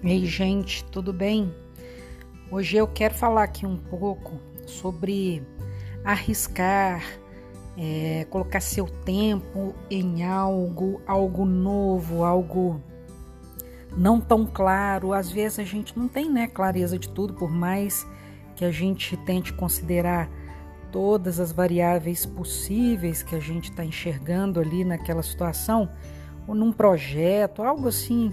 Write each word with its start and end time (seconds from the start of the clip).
Ei, 0.00 0.24
gente, 0.26 0.84
tudo 0.84 1.12
bem? 1.12 1.52
Hoje 2.52 2.76
eu 2.76 2.86
quero 2.86 3.14
falar 3.14 3.42
aqui 3.42 3.66
um 3.66 3.76
pouco 3.76 4.38
sobre 4.64 5.42
arriscar, 6.04 7.02
é, 7.76 8.24
colocar 8.30 8.60
seu 8.60 8.86
tempo 8.86 9.74
em 9.90 10.22
algo, 10.22 11.02
algo 11.04 11.44
novo, 11.44 12.22
algo 12.22 12.80
não 13.96 14.20
tão 14.20 14.46
claro. 14.46 15.12
Às 15.12 15.32
vezes 15.32 15.58
a 15.58 15.64
gente 15.64 15.98
não 15.98 16.06
tem 16.06 16.30
né, 16.30 16.46
clareza 16.46 16.96
de 16.96 17.08
tudo, 17.08 17.34
por 17.34 17.50
mais 17.50 18.06
que 18.54 18.64
a 18.64 18.70
gente 18.70 19.16
tente 19.16 19.52
considerar 19.52 20.30
todas 20.92 21.40
as 21.40 21.50
variáveis 21.50 22.24
possíveis 22.24 23.24
que 23.24 23.34
a 23.34 23.40
gente 23.40 23.70
está 23.70 23.84
enxergando 23.84 24.60
ali 24.60 24.84
naquela 24.84 25.24
situação, 25.24 25.90
ou 26.46 26.54
num 26.54 26.70
projeto, 26.70 27.64
algo 27.64 27.88
assim 27.88 28.30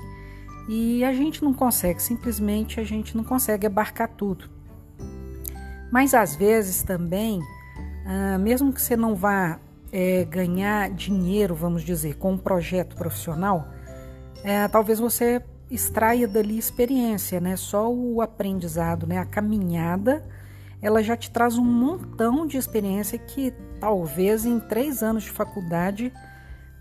e 0.67 1.03
a 1.03 1.13
gente 1.13 1.43
não 1.43 1.53
consegue, 1.53 2.01
simplesmente 2.01 2.79
a 2.79 2.83
gente 2.83 3.15
não 3.15 3.23
consegue 3.23 3.67
abarcar 3.67 4.09
tudo. 4.09 4.49
Mas 5.91 6.13
às 6.13 6.35
vezes 6.35 6.83
também, 6.83 7.39
ah, 8.05 8.37
mesmo 8.37 8.73
que 8.73 8.81
você 8.81 8.95
não 8.95 9.15
vá 9.15 9.59
é, 9.91 10.25
ganhar 10.25 10.89
dinheiro, 10.89 11.55
vamos 11.55 11.83
dizer, 11.83 12.15
com 12.17 12.33
um 12.33 12.37
projeto 12.37 12.95
profissional, 12.95 13.67
é, 14.43 14.67
talvez 14.67 14.99
você 14.99 15.41
extraia 15.69 16.27
dali 16.27 16.57
experiência, 16.57 17.39
né? 17.39 17.55
Só 17.55 17.91
o 17.91 18.21
aprendizado, 18.21 19.07
né? 19.07 19.17
A 19.17 19.25
caminhada, 19.25 20.23
ela 20.81 21.01
já 21.01 21.15
te 21.15 21.31
traz 21.31 21.57
um 21.57 21.63
montão 21.63 22.45
de 22.45 22.57
experiência 22.57 23.17
que 23.17 23.53
talvez 23.79 24.45
em 24.45 24.59
três 24.59 25.01
anos 25.01 25.23
de 25.23 25.31
faculdade 25.31 26.11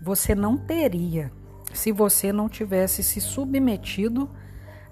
você 0.01 0.35
não 0.35 0.57
teria 0.57 1.31
se 1.77 1.91
você 1.91 2.31
não 2.31 2.49
tivesse 2.49 3.03
se 3.03 3.19
submetido 3.21 4.29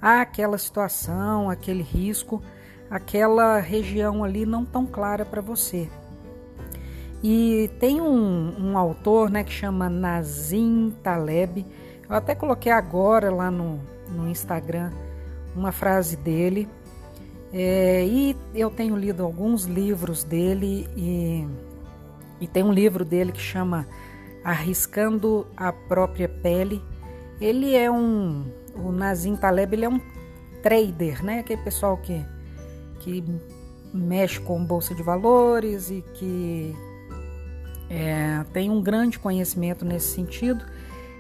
àquela 0.02 0.58
situação, 0.58 1.50
aquele 1.50 1.84
risco, 1.84 2.42
aquela 2.90 3.60
região 3.60 4.24
ali 4.24 4.46
não 4.46 4.66
tão 4.66 4.86
clara 4.86 5.26
para 5.26 5.42
você. 5.42 5.90
E 7.24 7.72
tem 7.80 8.02
um, 8.02 8.72
um, 8.72 8.78
autor 8.78 9.30
né, 9.30 9.44
que 9.44 9.52
chama 9.52 9.90
Nazim 9.90 10.94
Taleb, 11.02 11.66
eu 12.10 12.16
até 12.16 12.36
coloquei 12.36 12.72
agora 12.72 13.34
lá 13.34 13.50
no, 13.50 13.80
no 14.10 14.28
Instagram 14.28 14.92
uma 15.56 15.72
frase 15.72 16.18
dele. 16.18 16.68
É, 17.52 18.04
e 18.06 18.36
eu 18.54 18.70
tenho 18.70 18.96
lido 18.96 19.24
alguns 19.24 19.66
livros 19.66 20.24
dele 20.24 20.88
e, 20.98 21.48
e 22.42 22.48
tem 22.48 22.64
um 22.64 22.74
livro 22.74 23.06
dele 23.06 23.32
que 23.32 23.40
chama 23.40 23.88
arriscando 24.44 25.48
a 25.56 25.72
própria 25.72 26.28
pele. 26.28 26.82
Ele 27.40 27.76
é 27.76 27.90
um, 27.90 28.46
o 28.76 28.92
Nazim 28.92 29.36
Taleb, 29.36 29.74
ele 29.74 29.86
é 29.86 29.90
um 29.90 30.02
trader, 30.62 31.24
né? 31.24 31.40
Aquele 31.40 31.62
pessoal 31.62 31.98
que, 31.98 32.24
que 33.00 33.24
mexe 33.94 34.40
com 34.40 34.64
bolsa 34.64 34.96
de 34.96 35.04
valores 35.04 35.90
e 35.90 36.04
que 36.14 36.76
é, 37.90 38.44
tem 38.52 38.70
um 38.70 38.82
grande 38.82 39.20
conhecimento 39.20 39.86
nesse 39.86 40.16
sentido. 40.16 40.66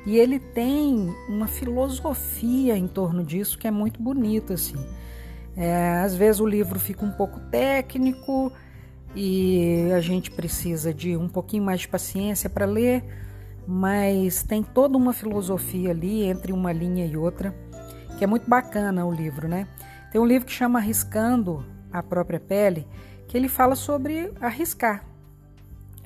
E 0.05 0.17
ele 0.17 0.39
tem 0.39 1.13
uma 1.29 1.47
filosofia 1.47 2.75
em 2.75 2.88
torno 2.88 3.23
disso 3.23 3.57
que 3.57 3.67
é 3.67 3.71
muito 3.71 4.01
bonita, 4.01 4.55
assim. 4.55 4.75
É, 5.55 6.01
às 6.03 6.16
vezes 6.16 6.41
o 6.41 6.47
livro 6.47 6.79
fica 6.79 7.05
um 7.05 7.11
pouco 7.11 7.39
técnico, 7.51 8.51
e 9.16 9.92
a 9.95 10.02
gente 10.02 10.31
precisa 10.31 10.94
de 10.94 11.16
um 11.16 11.28
pouquinho 11.28 11.64
mais 11.64 11.81
de 11.81 11.88
paciência 11.88 12.50
para 12.50 12.66
ler, 12.66 13.03
mas 13.67 14.44
tem 14.44 14.64
toda 14.64 14.97
uma 14.97 15.14
filosofia 15.14 15.92
ali 15.92 16.23
entre 16.23 16.52
uma 16.52 16.72
linha 16.72 17.06
e 17.06 17.16
outra, 17.16 17.53
que 18.17 18.23
é 18.23 18.28
muito 18.28 18.50
bacana 18.50 19.06
o 19.06 19.11
livro, 19.11 19.47
né? 19.47 19.67
Tem 20.11 20.19
um 20.19 20.25
livro 20.25 20.45
que 20.45 20.52
chama 20.52 20.80
Arriscando 20.80 21.66
a 21.91 22.02
própria 22.02 22.40
pele, 22.40 22.88
que 23.28 23.38
ele 23.38 23.47
fala 23.47 23.75
sobre 23.75 24.31
arriscar, 24.41 25.06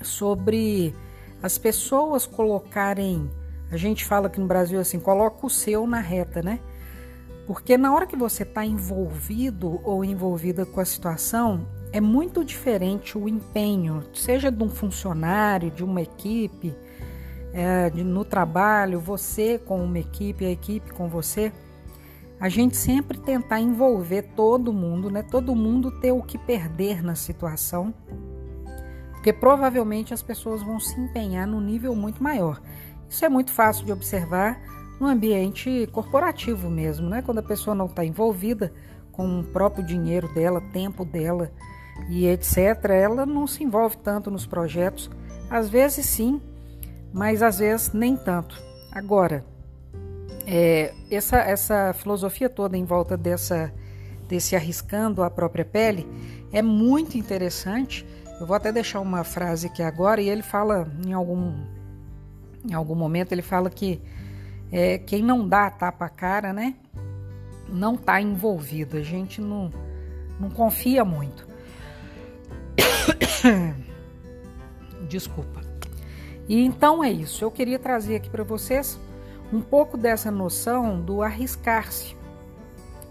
sobre 0.01 0.93
as 1.41 1.57
pessoas 1.57 2.25
colocarem, 2.25 3.29
a 3.71 3.77
gente 3.77 4.05
fala 4.05 4.27
aqui 4.27 4.39
no 4.39 4.47
Brasil 4.47 4.79
assim, 4.79 4.99
coloca 4.99 5.45
o 5.45 5.49
seu 5.49 5.85
na 5.87 5.99
reta, 5.99 6.41
né? 6.41 6.59
Porque 7.45 7.77
na 7.77 7.93
hora 7.93 8.05
que 8.05 8.15
você 8.15 8.43
está 8.43 8.65
envolvido 8.65 9.79
ou 9.83 10.03
envolvida 10.03 10.65
com 10.65 10.81
a 10.81 10.85
situação, 10.85 11.65
é 11.91 12.01
muito 12.01 12.43
diferente 12.43 13.17
o 13.17 13.27
empenho, 13.27 14.03
seja 14.13 14.51
de 14.51 14.63
um 14.63 14.69
funcionário, 14.69 15.71
de 15.71 15.83
uma 15.83 16.01
equipe, 16.01 16.75
é, 17.53 17.89
de, 17.89 18.03
no 18.03 18.25
trabalho, 18.25 18.99
você 18.99 19.57
com 19.57 19.83
uma 19.83 19.99
equipe, 19.99 20.45
a 20.45 20.51
equipe 20.51 20.91
com 20.91 21.07
você. 21.07 21.51
A 22.39 22.49
gente 22.49 22.77
sempre 22.77 23.17
tentar 23.17 23.59
envolver 23.59 24.21
todo 24.35 24.71
mundo, 24.71 25.09
né? 25.09 25.23
Todo 25.23 25.55
mundo 25.55 25.89
ter 25.99 26.11
o 26.11 26.21
que 26.21 26.37
perder 26.37 27.03
na 27.03 27.15
situação, 27.15 27.93
porque 29.11 29.33
provavelmente 29.33 30.13
as 30.13 30.21
pessoas 30.21 30.61
vão 30.61 30.79
se 30.79 30.99
empenhar 30.99 31.47
num 31.47 31.59
nível 31.59 31.95
muito 31.95 32.21
maior. 32.21 32.61
Isso 33.09 33.25
é 33.25 33.29
muito 33.29 33.51
fácil 33.51 33.85
de 33.85 33.91
observar 33.91 34.61
no 34.99 35.07
ambiente 35.07 35.87
corporativo 35.91 36.69
mesmo, 36.69 37.09
né? 37.09 37.21
Quando 37.23 37.39
a 37.39 37.43
pessoa 37.43 37.75
não 37.75 37.85
está 37.87 38.05
envolvida 38.05 38.71
com 39.11 39.39
o 39.39 39.43
próprio 39.43 39.83
dinheiro 39.83 40.31
dela, 40.33 40.61
tempo 40.71 41.03
dela, 41.03 41.51
e 42.09 42.27
etc., 42.27 42.57
ela 42.89 43.25
não 43.25 43.47
se 43.47 43.63
envolve 43.63 43.97
tanto 43.97 44.31
nos 44.31 44.45
projetos. 44.45 45.09
Às 45.49 45.69
vezes 45.69 46.05
sim, 46.05 46.41
mas 47.13 47.41
às 47.41 47.59
vezes 47.59 47.93
nem 47.93 48.15
tanto. 48.15 48.61
Agora, 48.91 49.45
é, 50.45 50.93
essa, 51.11 51.37
essa 51.37 51.93
filosofia 51.93 52.49
toda 52.49 52.77
em 52.77 52.85
volta 52.85 53.17
dessa, 53.17 53.73
desse 54.27 54.55
arriscando 54.55 55.23
a 55.23 55.29
própria 55.29 55.65
pele 55.65 56.07
é 56.51 56.61
muito 56.61 57.17
interessante. 57.17 58.05
Eu 58.39 58.45
vou 58.45 58.55
até 58.55 58.71
deixar 58.71 58.99
uma 58.99 59.23
frase 59.23 59.67
aqui 59.67 59.81
agora 59.81 60.21
e 60.21 60.29
ele 60.29 60.41
fala 60.43 60.87
em 61.05 61.11
algum, 61.11 61.53
em 62.69 62.73
algum 62.73 62.95
momento 62.95 63.31
ele 63.31 63.41
fala 63.41 63.69
que 63.69 64.01
é, 64.71 64.97
quem 64.97 65.23
não 65.23 65.47
dá 65.47 65.67
a 65.67 65.71
tapa 65.71 66.05
a 66.05 66.09
cara, 66.09 66.53
né, 66.53 66.75
não 67.69 67.95
está 67.95 68.21
envolvido. 68.21 68.97
A 68.97 69.01
gente 69.01 69.41
não, 69.41 69.71
não 70.39 70.49
confia 70.49 71.03
muito. 71.03 71.46
Desculpa. 75.07 75.61
E 76.47 76.63
então 76.63 77.03
é 77.03 77.11
isso. 77.11 77.43
Eu 77.43 77.51
queria 77.51 77.77
trazer 77.77 78.15
aqui 78.15 78.29
para 78.29 78.43
vocês 78.43 78.99
um 79.51 79.61
pouco 79.61 79.97
dessa 79.97 80.31
noção 80.31 81.01
do 81.01 81.21
arriscar-se. 81.21 82.15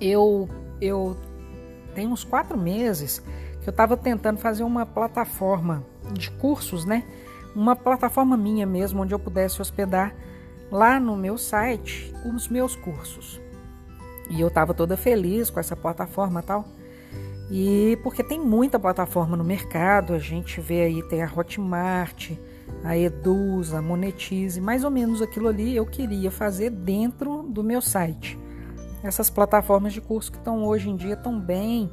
Eu, 0.00 0.48
eu 0.81 1.16
tenho 1.94 2.10
uns 2.10 2.25
quatro 2.25 2.59
meses 2.59 3.22
que 3.62 3.69
eu 3.69 3.70
estava 3.70 3.97
tentando 3.97 4.38
fazer 4.38 4.62
uma 4.62 4.84
plataforma 4.84 5.84
de 6.12 6.31
cursos, 6.32 6.84
né? 6.84 7.04
Uma 7.54 7.75
plataforma 7.75 8.37
minha 8.37 8.66
mesmo, 8.66 9.03
onde 9.03 9.14
eu 9.14 9.19
pudesse 9.19 9.60
hospedar 9.60 10.14
lá 10.70 11.00
no 11.00 11.16
meu 11.16 11.38
site 11.38 12.12
os 12.25 12.48
meus 12.48 12.76
cursos. 12.76 13.41
E 14.28 14.41
eu 14.41 14.48
estava 14.48 14.75
toda 14.75 14.97
feliz 14.97 15.50
com 15.50 15.60
essa 15.60 15.76
plataforma 15.76 16.43
tal. 16.43 16.66
E 17.51 17.99
porque 18.03 18.25
tem 18.25 18.41
muita 18.41 18.79
plataforma 18.79 19.37
no 19.37 19.45
mercado, 19.45 20.15
a 20.15 20.19
gente 20.19 20.61
vê 20.61 20.83
aí 20.83 21.03
tem 21.09 21.23
a 21.23 21.31
Hotmart, 21.33 22.33
a 22.83 22.97
Eduz, 22.97 23.73
a 23.73 23.81
Monetize, 23.81 24.61
mais 24.61 24.83
ou 24.83 24.91
menos 24.91 25.23
aquilo 25.23 25.49
ali 25.49 25.77
eu 25.77 25.87
queria 25.87 26.31
fazer 26.31 26.71
dentro 26.71 27.43
do 27.43 27.62
meu 27.62 27.81
site. 27.81 28.39
Essas 29.03 29.31
plataformas 29.31 29.93
de 29.93 30.01
curso 30.01 30.33
que 30.33 30.39
estão 30.39 30.65
hoje 30.65 30.91
em 30.91 30.97
dia 30.97 31.15
estão 31.15 31.39
bem 31.39 31.91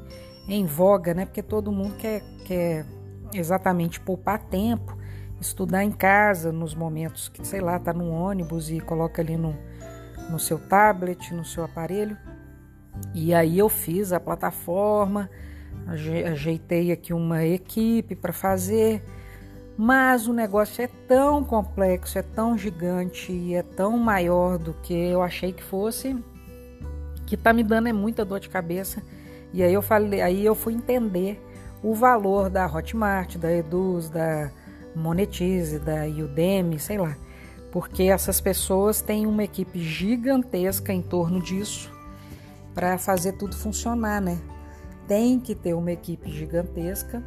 em 0.48 0.66
voga, 0.66 1.14
né? 1.14 1.26
Porque 1.26 1.44
todo 1.44 1.72
mundo 1.72 1.96
quer, 1.98 2.24
quer 2.46 2.86
exatamente 3.34 4.00
poupar 4.00 4.40
tempo, 4.40 4.98
estudar 5.40 5.84
em 5.84 5.92
casa 5.92 6.52
nos 6.52 6.74
momentos 6.74 7.30
que, 7.30 7.46
sei 7.46 7.62
lá, 7.62 7.78
tá 7.78 7.94
no 7.94 8.10
ônibus 8.10 8.72
e 8.72 8.80
coloca 8.80 9.22
ali 9.22 9.38
no, 9.38 9.56
no 10.30 10.40
seu 10.40 10.58
tablet, 10.58 11.34
no 11.34 11.46
seu 11.46 11.64
aparelho. 11.64 12.18
E 13.14 13.34
aí 13.34 13.60
eu 13.60 13.70
fiz 13.70 14.12
a 14.12 14.20
plataforma, 14.20 15.30
ajeitei 15.88 16.92
aqui 16.92 17.14
uma 17.14 17.44
equipe 17.46 18.16
para 18.16 18.34
fazer, 18.34 19.04
mas 19.78 20.28
o 20.28 20.34
negócio 20.34 20.84
é 20.84 20.88
tão 21.08 21.44
complexo, 21.44 22.18
é 22.18 22.22
tão 22.22 22.58
gigante 22.58 23.54
é 23.54 23.64
tão 23.64 23.98
maior 23.98 24.58
do 24.58 24.74
que 24.76 24.94
eu 24.94 25.22
achei 25.22 25.52
que 25.52 25.64
fosse, 25.64 26.16
que 27.26 27.36
tá 27.36 27.52
me 27.52 27.64
dando 27.64 27.88
é 27.88 27.94
muita 27.94 28.24
dor 28.24 28.40
de 28.40 28.50
cabeça. 28.50 29.02
E 29.52 29.62
aí 29.62 29.74
eu 29.74 29.82
falei, 29.82 30.22
aí 30.22 30.46
eu 30.46 30.56
fui 30.56 30.74
entender 30.74 31.40
o 31.84 31.94
valor 31.94 32.50
da 32.50 32.66
Hotmart, 32.66 33.38
da 33.38 33.52
Eduz, 33.52 34.10
da 34.10 34.50
Monetize, 34.96 35.80
da 35.80 36.06
Udemy, 36.06 36.80
sei 36.80 36.98
lá. 36.98 37.16
Porque 37.72 38.04
essas 38.04 38.40
pessoas 38.40 39.02
têm 39.02 39.26
uma 39.26 39.44
equipe 39.44 39.80
gigantesca 39.80 40.94
em 40.94 41.02
torno 41.02 41.42
disso 41.42 41.92
para 42.74 42.98
fazer 42.98 43.34
tudo 43.34 43.56
funcionar, 43.56 44.22
né? 44.22 44.40
Tem 45.08 45.40
que 45.40 45.54
ter 45.54 45.74
uma 45.74 45.92
equipe 45.92 46.32
gigantesca 46.32 47.24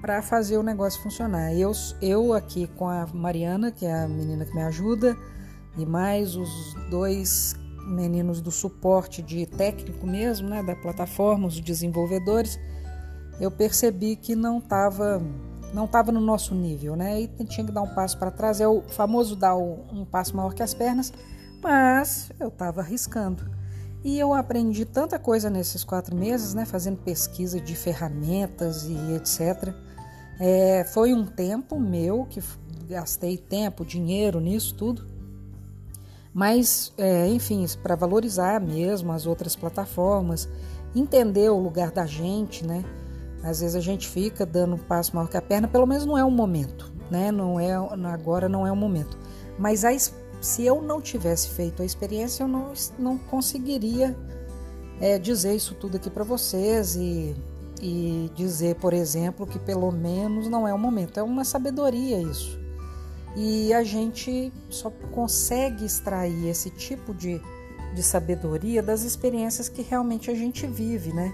para 0.00 0.20
fazer 0.20 0.58
o 0.58 0.62
negócio 0.62 1.00
funcionar. 1.02 1.54
Eu, 1.54 1.72
eu 2.00 2.32
aqui 2.32 2.66
com 2.66 2.88
a 2.88 3.06
Mariana, 3.06 3.70
que 3.70 3.86
é 3.86 4.02
a 4.02 4.08
menina 4.08 4.44
que 4.44 4.54
me 4.54 4.62
ajuda, 4.62 5.16
e 5.76 5.86
mais 5.86 6.34
os 6.34 6.74
dois 6.90 7.54
meninos 7.86 8.40
do 8.40 8.50
suporte 8.50 9.22
de 9.22 9.46
técnico 9.46 10.06
mesmo, 10.06 10.48
né, 10.48 10.62
da 10.62 10.74
plataforma, 10.74 11.46
os 11.46 11.60
desenvolvedores, 11.60 12.58
eu 13.40 13.50
percebi 13.50 14.16
que 14.16 14.34
não 14.34 14.58
estava 14.58 15.22
não 15.72 15.86
estava 15.86 16.12
no 16.12 16.20
nosso 16.20 16.54
nível, 16.54 16.94
né? 16.94 17.22
E 17.22 17.28
tinha 17.46 17.64
que 17.64 17.72
dar 17.72 17.80
um 17.80 17.94
passo 17.94 18.18
para 18.18 18.30
trás, 18.30 18.60
é 18.60 18.68
o 18.68 18.82
famoso 18.82 19.34
dar 19.34 19.56
um 19.56 20.04
passo 20.04 20.36
maior 20.36 20.52
que 20.52 20.62
as 20.62 20.74
pernas, 20.74 21.10
mas 21.62 22.30
eu 22.38 22.48
estava 22.48 22.82
arriscando. 22.82 23.50
E 24.04 24.18
eu 24.18 24.34
aprendi 24.34 24.84
tanta 24.84 25.18
coisa 25.18 25.48
nesses 25.48 25.84
quatro 25.84 26.16
meses, 26.16 26.54
né? 26.54 26.64
Fazendo 26.64 26.98
pesquisa 26.98 27.60
de 27.60 27.74
ferramentas 27.76 28.84
e 28.84 29.14
etc. 29.14 29.72
É, 30.40 30.84
foi 30.84 31.12
um 31.12 31.24
tempo 31.24 31.78
meu 31.78 32.26
que 32.28 32.42
gastei 32.88 33.36
tempo, 33.36 33.84
dinheiro 33.84 34.40
nisso 34.40 34.74
tudo. 34.74 35.06
Mas, 36.34 36.92
é, 36.96 37.28
enfim, 37.28 37.64
para 37.82 37.94
valorizar 37.94 38.60
mesmo 38.60 39.12
as 39.12 39.26
outras 39.26 39.54
plataformas, 39.54 40.48
entender 40.96 41.50
o 41.50 41.58
lugar 41.58 41.90
da 41.90 42.06
gente, 42.06 42.66
né? 42.66 42.84
Às 43.42 43.60
vezes 43.60 43.76
a 43.76 43.80
gente 43.80 44.08
fica 44.08 44.46
dando 44.46 44.76
um 44.76 44.78
passo 44.78 45.14
maior 45.14 45.28
que 45.28 45.36
a 45.36 45.42
perna, 45.42 45.68
pelo 45.68 45.86
menos 45.86 46.06
não 46.06 46.16
é 46.16 46.24
o 46.24 46.30
momento, 46.30 46.92
né? 47.10 47.30
Não 47.30 47.60
é 47.60 47.72
agora 48.12 48.48
não 48.48 48.66
é 48.66 48.72
o 48.72 48.76
momento. 48.76 49.18
Mas 49.58 49.84
a, 49.84 49.90
se 50.42 50.66
eu 50.66 50.82
não 50.82 51.00
tivesse 51.00 51.50
feito 51.50 51.82
a 51.82 51.84
experiência, 51.84 52.42
eu 52.42 52.48
não, 52.48 52.72
não 52.98 53.16
conseguiria 53.16 54.16
é, 55.00 55.16
dizer 55.18 55.54
isso 55.54 55.74
tudo 55.76 55.96
aqui 55.96 56.10
para 56.10 56.24
vocês 56.24 56.96
e, 56.96 57.34
e 57.80 58.28
dizer, 58.34 58.74
por 58.74 58.92
exemplo, 58.92 59.46
que 59.46 59.58
pelo 59.58 59.90
menos 59.92 60.48
não 60.48 60.66
é 60.66 60.74
o 60.74 60.78
momento. 60.78 61.18
É 61.18 61.22
uma 61.22 61.44
sabedoria 61.44 62.20
isso. 62.20 62.60
E 63.36 63.72
a 63.72 63.84
gente 63.84 64.52
só 64.68 64.90
consegue 65.12 65.84
extrair 65.84 66.48
esse 66.48 66.70
tipo 66.70 67.14
de, 67.14 67.40
de 67.94 68.02
sabedoria 68.02 68.82
das 68.82 69.04
experiências 69.04 69.68
que 69.68 69.80
realmente 69.80 70.28
a 70.28 70.34
gente 70.34 70.66
vive, 70.66 71.12
né? 71.12 71.32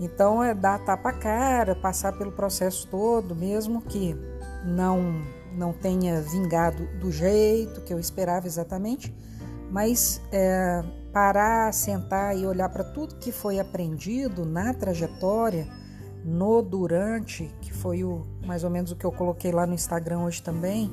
Então 0.00 0.42
é 0.42 0.54
dar 0.54 0.78
tapa 0.84 1.12
cara, 1.12 1.76
passar 1.76 2.12
pelo 2.16 2.32
processo 2.32 2.88
todo, 2.88 3.36
mesmo 3.36 3.82
que 3.82 4.16
não 4.64 5.22
não 5.54 5.72
tenha 5.72 6.20
vingado 6.20 6.86
do 6.98 7.10
jeito 7.10 7.80
que 7.82 7.92
eu 7.92 7.98
esperava 7.98 8.46
exatamente, 8.46 9.14
mas 9.70 10.20
é, 10.32 10.82
parar, 11.12 11.72
sentar 11.72 12.36
e 12.36 12.46
olhar 12.46 12.68
para 12.68 12.84
tudo 12.84 13.16
que 13.16 13.32
foi 13.32 13.58
aprendido 13.58 14.44
na 14.44 14.72
trajetória, 14.74 15.66
no 16.24 16.60
durante, 16.60 17.50
que 17.60 17.72
foi 17.72 18.02
o 18.02 18.26
mais 18.44 18.64
ou 18.64 18.70
menos 18.70 18.90
o 18.90 18.96
que 18.96 19.04
eu 19.04 19.12
coloquei 19.12 19.52
lá 19.52 19.66
no 19.66 19.74
Instagram 19.74 20.20
hoje 20.20 20.42
também, 20.42 20.90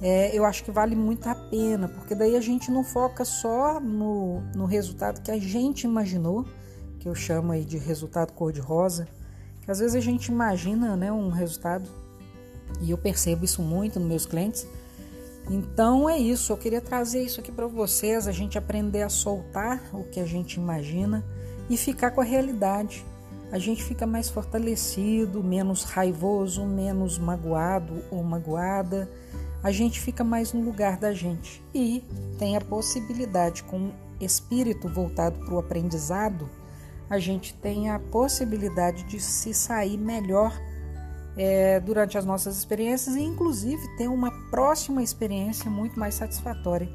é, 0.00 0.36
eu 0.36 0.44
acho 0.44 0.62
que 0.62 0.70
vale 0.70 0.94
muito 0.94 1.28
a 1.28 1.34
pena, 1.34 1.88
porque 1.88 2.14
daí 2.14 2.36
a 2.36 2.40
gente 2.40 2.70
não 2.70 2.84
foca 2.84 3.24
só 3.24 3.80
no, 3.80 4.40
no 4.54 4.66
resultado 4.66 5.22
que 5.22 5.30
a 5.30 5.38
gente 5.38 5.84
imaginou, 5.84 6.44
que 6.98 7.08
eu 7.08 7.14
chamo 7.14 7.52
aí 7.52 7.64
de 7.64 7.78
resultado 7.78 8.32
cor-de-rosa, 8.32 9.08
que 9.62 9.70
às 9.70 9.78
vezes 9.78 9.94
a 9.94 10.00
gente 10.00 10.26
imagina 10.26 10.96
né, 10.96 11.10
um 11.10 11.30
resultado, 11.30 11.88
e 12.80 12.90
eu 12.90 12.98
percebo 12.98 13.44
isso 13.44 13.62
muito 13.62 13.98
nos 13.98 14.08
meus 14.08 14.26
clientes. 14.26 14.66
Então 15.48 16.08
é 16.08 16.18
isso, 16.18 16.52
eu 16.52 16.56
queria 16.56 16.80
trazer 16.80 17.22
isso 17.22 17.40
aqui 17.40 17.52
para 17.52 17.66
vocês, 17.66 18.26
a 18.26 18.32
gente 18.32 18.58
aprender 18.58 19.02
a 19.02 19.08
soltar 19.08 19.80
o 19.92 20.02
que 20.04 20.18
a 20.18 20.26
gente 20.26 20.54
imagina 20.54 21.24
e 21.70 21.76
ficar 21.76 22.10
com 22.10 22.20
a 22.20 22.24
realidade. 22.24 23.04
A 23.52 23.58
gente 23.58 23.84
fica 23.84 24.06
mais 24.06 24.28
fortalecido, 24.28 25.42
menos 25.42 25.84
raivoso, 25.84 26.66
menos 26.66 27.16
magoado 27.16 28.02
ou 28.10 28.22
magoada. 28.24 29.08
A 29.62 29.70
gente 29.70 30.00
fica 30.00 30.24
mais 30.24 30.52
no 30.52 30.62
lugar 30.62 30.96
da 30.96 31.12
gente 31.12 31.62
e 31.72 32.02
tem 32.38 32.56
a 32.56 32.60
possibilidade, 32.60 33.62
com 33.62 33.92
espírito 34.20 34.88
voltado 34.88 35.38
para 35.44 35.54
o 35.54 35.58
aprendizado, 35.58 36.48
a 37.08 37.18
gente 37.18 37.54
tem 37.54 37.90
a 37.90 37.98
possibilidade 37.98 39.04
de 39.04 39.20
se 39.20 39.54
sair 39.54 39.96
melhor 39.96 40.52
é, 41.36 41.78
durante 41.80 42.16
as 42.16 42.24
nossas 42.24 42.56
experiências 42.56 43.14
e, 43.14 43.20
inclusive, 43.20 43.82
ter 43.96 44.08
uma 44.08 44.30
próxima 44.50 45.02
experiência 45.02 45.70
muito 45.70 45.98
mais 45.98 46.14
satisfatória. 46.14 46.88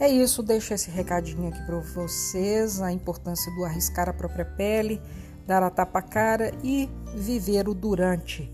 É 0.00 0.08
isso, 0.08 0.44
deixo 0.44 0.72
esse 0.72 0.90
recadinho 0.90 1.48
aqui 1.48 1.60
para 1.66 1.78
vocês: 1.80 2.80
a 2.80 2.92
importância 2.92 3.52
do 3.54 3.64
arriscar 3.64 4.08
a 4.08 4.12
própria 4.12 4.44
pele, 4.44 5.02
dar 5.46 5.62
a 5.62 5.70
tapa 5.70 6.00
cara 6.00 6.52
e 6.62 6.88
viver 7.16 7.68
o 7.68 7.74
durante. 7.74 8.52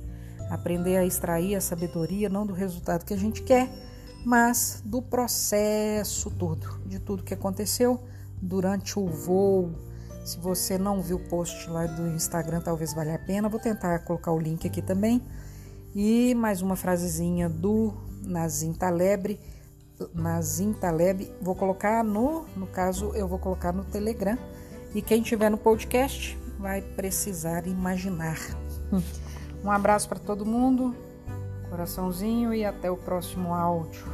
Aprender 0.50 0.96
a 0.96 1.04
extrair 1.04 1.54
a 1.54 1.60
sabedoria, 1.60 2.28
não 2.28 2.46
do 2.46 2.54
resultado 2.54 3.04
que 3.04 3.12
a 3.12 3.16
gente 3.18 3.42
quer, 3.42 3.68
mas 4.24 4.82
do 4.84 5.02
processo 5.02 6.30
todo, 6.30 6.80
de 6.86 6.98
tudo 6.98 7.22
que 7.22 7.34
aconteceu 7.34 8.00
durante 8.40 8.98
o 8.98 9.06
voo 9.06 9.72
se 10.24 10.38
você 10.38 10.78
não 10.78 11.02
viu 11.02 11.18
o 11.18 11.20
post 11.20 11.68
lá 11.68 11.86
do 11.86 12.08
Instagram, 12.08 12.60
talvez 12.62 12.94
valha 12.94 13.14
a 13.14 13.18
pena. 13.18 13.46
Vou 13.48 13.60
tentar 13.60 13.98
colocar 14.00 14.32
o 14.32 14.38
link 14.38 14.66
aqui 14.66 14.80
também. 14.80 15.22
E 15.94 16.34
mais 16.34 16.62
uma 16.62 16.76
frasezinha 16.76 17.48
do 17.48 17.92
Nazim 18.22 18.72
Taleb. 18.72 19.38
Nazim 20.14 20.72
Taleb, 20.72 21.30
vou 21.42 21.54
colocar 21.54 22.02
no, 22.02 22.46
no 22.56 22.66
caso, 22.66 23.12
eu 23.14 23.28
vou 23.28 23.38
colocar 23.38 23.72
no 23.72 23.84
Telegram. 23.84 24.38
E 24.94 25.02
quem 25.02 25.20
tiver 25.20 25.50
no 25.50 25.58
podcast 25.58 26.38
vai 26.58 26.80
precisar 26.80 27.66
imaginar. 27.66 28.38
Um 29.62 29.70
abraço 29.70 30.08
para 30.08 30.18
todo 30.18 30.44
mundo, 30.46 30.94
coraçãozinho 31.68 32.52
e 32.54 32.64
até 32.64 32.90
o 32.90 32.96
próximo 32.96 33.52
áudio. 33.52 34.13